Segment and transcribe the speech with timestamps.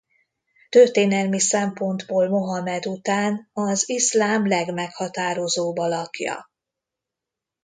[0.69, 6.51] Történelmi szempontból Mohamed után az iszlám legmeghatározóbb alakja.